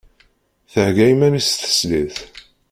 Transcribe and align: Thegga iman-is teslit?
Thegga 0.71 1.05
iman-is 1.13 1.49
teslit? 1.61 2.17